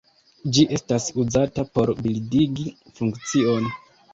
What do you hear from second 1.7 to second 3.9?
por bildigi funkcion.